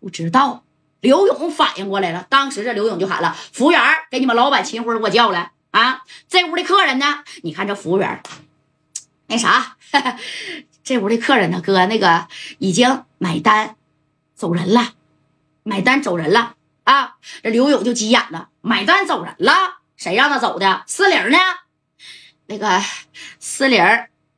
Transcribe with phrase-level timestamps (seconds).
[0.00, 0.64] 不知道。
[1.00, 6.02] 刘勇反应过来了，当时这刘勇就喊了：“服务员，给你们老板秦辉给我叫来啊！
[6.28, 7.24] 这屋的客人呢？
[7.42, 8.22] 你看这服务员，
[9.26, 9.78] 那啥，
[10.84, 11.62] 这屋的客人呢？
[11.64, 12.26] 哥，那个
[12.58, 13.76] 已经买单
[14.34, 14.92] 走人了，
[15.62, 16.54] 买单走人了
[16.84, 19.78] 啊！”这刘勇就急眼了：“买单走人了？
[19.96, 20.84] 谁让他走的？
[20.86, 21.38] 四零呢？
[22.46, 22.78] 那个
[23.38, 23.82] 四零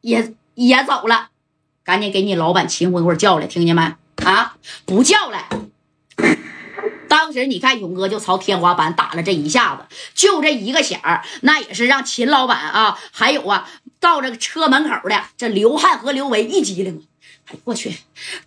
[0.00, 1.30] 也也走了，
[1.82, 3.96] 赶紧给你老板秦辉给我叫来，听见没？
[4.24, 5.48] 啊，不叫了！”
[7.08, 13.68] 当时你看勇哥就朝天花板打了这一下子，就这一个响儿，那也是让秦老板啊，还有啊，
[14.00, 17.06] 到这个车门口的这刘汉和刘维一激灵，
[17.50, 17.98] 哎我去，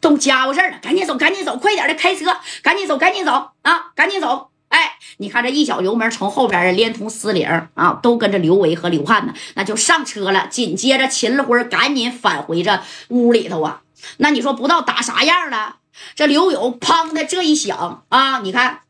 [0.02, 4.50] 都家伙事儿了，赶紧走，赶紧走，快点的开车，赶紧走，赶紧走啊，赶紧走！
[4.70, 10.48] 哎，你看这一脚油门从后边连同四零啊，都跟着刘维和刘汉呢，那就上车了。
[10.48, 13.84] 紧接着秦辉赶紧返回这屋里头啊，
[14.18, 15.78] 那你说不知道打啥样了？
[16.16, 18.82] 这刘勇砰的这一响啊，你看，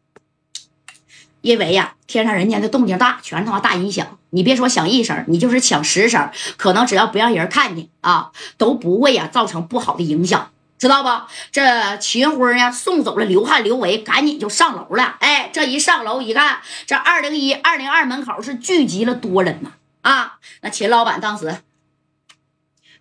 [1.41, 4.17] 因为呀，天上人间的动静大，全他妈大音响。
[4.31, 11.09] 你别说响一声，你就是响十声，可能只要不让人看见啊，都不会呀造成不好的影响，知道不？
[11.51, 15.15] 这秦辉呢送走了刘汉、刘维，赶紧就上楼了。
[15.19, 20.40] 哎，这一上楼一看，这二零一、二零二门口是聚集了多人呐啊！
[20.62, 21.59] 那秦老板当时，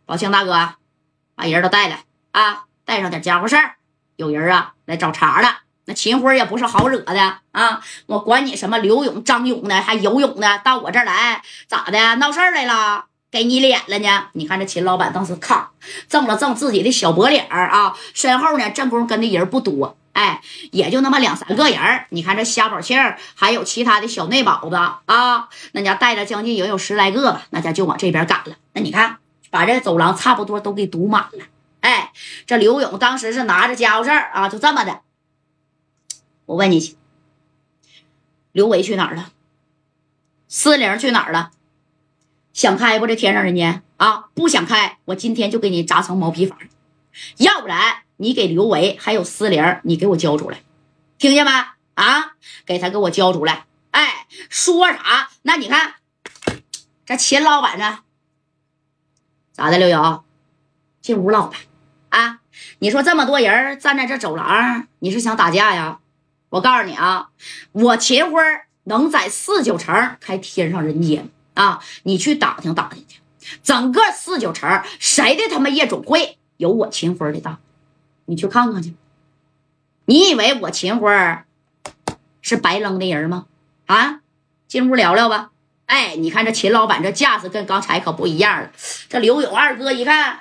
[0.06, 0.74] 宝庆大哥，
[1.34, 3.76] 把人都带来啊，带上点家伙事儿。
[4.16, 7.80] 有人啊来找茬了，那秦辉也不是好惹的啊！
[8.06, 12.14] 我管你什么刘勇、张勇的，还游勇的，到我这儿来咋的？
[12.16, 13.06] 闹事儿来了？
[13.30, 14.28] 给你脸了呢？
[14.34, 15.72] 你看这秦老板当时咔
[16.08, 20.40] 正了正自己的小薄脸儿啊，身后呢正宫跟的人不多，哎，
[20.70, 22.96] 也就那么两三个人你看这虾宝庆
[23.34, 28.54] 还有其他的小内保子啊，那家带着将近也有十来个吧，那家就往这边赶了。
[28.74, 29.16] 那你看，
[29.54, 31.44] 把这走廊差不多都给堵满了。
[31.78, 32.10] 哎，
[32.44, 35.02] 这刘勇当时是拿着家伙事儿啊，就这么的。
[36.46, 36.96] 我问你，
[38.50, 39.30] 刘维去哪儿了？
[40.48, 41.52] 思玲去哪儿了？
[42.52, 43.06] 想开不？
[43.06, 46.58] 这天上人间啊，不想开，我今天就给你扎成毛坯房。
[47.36, 50.64] 要不然，你给刘维还有思玲，你给我交出来，
[51.16, 51.52] 听见没？
[51.94, 52.34] 啊，
[52.66, 53.66] 给他给我交出来。
[53.92, 55.30] 哎，说啥？
[55.42, 55.94] 那你看，
[57.06, 58.00] 这秦老板呢？
[59.54, 60.24] 咋的，刘瑶？
[61.00, 61.56] 进屋唠吧。
[62.08, 62.40] 啊！
[62.80, 66.00] 你说这么多人站在这走廊，你是想打架呀？
[66.48, 67.30] 我告诉你啊，
[67.70, 68.42] 我秦辉
[68.82, 71.80] 能在四九城开天上人间啊！
[72.02, 73.20] 你去打听打听去，
[73.62, 77.60] 整个四九城谁的他妈夜总会有我秦辉的大？
[78.24, 78.94] 你去看看去。
[80.06, 81.12] 你以为我秦辉
[82.42, 83.46] 是白扔的人吗？
[83.86, 84.20] 啊！
[84.66, 85.52] 进屋聊聊吧。
[85.86, 88.70] 哎，你看这秦老板这架势跟刚才可不一样了。
[89.08, 90.40] 这刘勇二哥一看，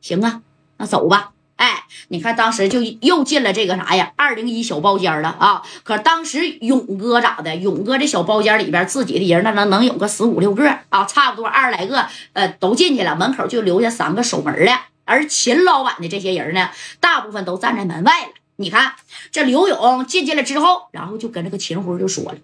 [0.00, 0.42] 行啊。
[0.78, 5.62] 那走吧，哎，你看当时就又进了这个啥呀，二零一小包间了啊。
[5.84, 7.56] 可当时勇哥咋的？
[7.56, 14.72] 勇哥这小包间里边自己的人那能能有个十五六个啊，差不多二十来个，呃，都进去了，门口就留下三个守门的。
[15.06, 16.68] 而秦老板的这些人呢，
[17.00, 18.32] 大部分都站在门外了。
[18.56, 18.94] 你看
[19.30, 22.34] 这刘勇进去了之后，然后就跟这个秦辉就说了：“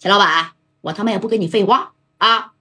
[0.00, 2.52] 秦老板，我他妈也不跟你废话啊。”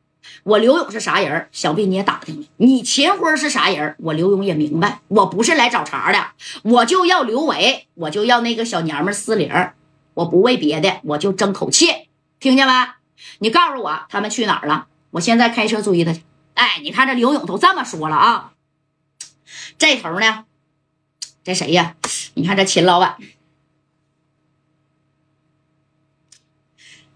[0.43, 1.47] 我刘勇是啥人？
[1.53, 2.45] 想必你也打听了。
[2.57, 3.95] 你秦辉是啥人？
[3.99, 4.99] 我刘勇也明白。
[5.07, 6.31] 我不是来找茬的，
[6.63, 9.49] 我就要刘伟，我就要那个小娘们四零，
[10.15, 12.09] 我不为别的，我就争口气，
[12.41, 12.73] 听见没？
[13.39, 14.87] 你告诉我他们去哪儿了？
[15.11, 16.23] 我现在开车追他去。
[16.55, 18.51] 哎，你看这刘勇都这么说了啊，
[19.77, 20.43] 这头呢？
[21.45, 21.95] 这谁呀？
[22.33, 23.15] 你看这秦老板，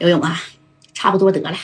[0.03, 0.37] 刘勇啊，
[0.93, 1.57] 差不多得了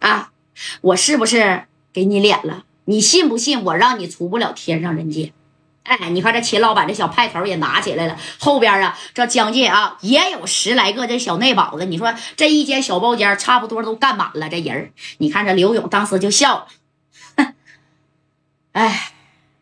[0.00, 0.32] 啊。
[0.80, 2.64] 我是不是给你脸了？
[2.86, 5.32] 你信不信我让你出不了天上人间？
[5.84, 11.84] 哎，你看这秦老板这小派头也拿起来了，后边啊，这将近啊也有十来个这小内保子。
[11.84, 16.66] 你说这一间小包间差不多都干满了，这人你看这刘勇当时就笑了，
[17.36, 17.54] 哼，
[18.72, 19.12] 哎，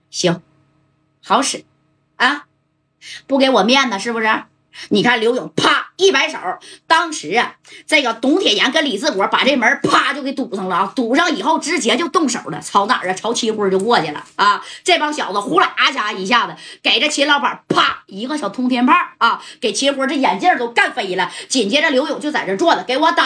[0.08, 0.40] 行，
[1.22, 1.66] 好使
[2.16, 2.46] 啊，
[3.26, 4.44] 不给我面子是不是？
[4.88, 5.81] 你看刘勇啪。
[6.02, 6.36] 一摆手，
[6.88, 7.54] 当时啊，
[7.86, 10.92] 这个董铁岩跟李志国把这门啪就给堵上了啊！
[10.96, 13.14] 堵上以后，直接就动手了，朝哪儿啊？
[13.14, 14.60] 朝秦辉就过去了啊！
[14.82, 21.30] 这帮小子呼啦一下一下子给这秦老板啪一个小通天炮啊，给秦辉这眼镜都干飞了。
[21.48, 23.24] 紧接着刘勇就在这坐着，给我打，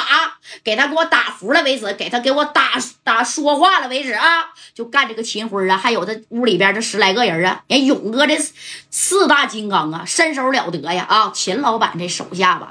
[0.63, 4.45] 给他给我打服了为止，给他给我打打说话了为止啊！
[4.75, 8.37] 就干这个秦辉啊，还有这屋里边这十来个人啊，人勇哥这
[8.91, 11.33] 四大金刚啊，身手了得呀啊！
[11.35, 12.66] 秦老板这手下吧。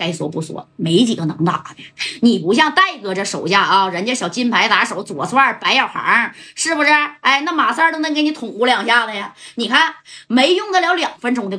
[0.00, 1.84] 该说不说，没几个能打的。
[2.22, 6.90] 你不像戴哥这手下啊，人家小金牌打手左帅白小航，是不是？
[7.20, 9.34] 哎，那马三都能给你捅咕两下子呀。
[9.56, 9.94] 你看，
[10.26, 11.58] 没用得了两分钟的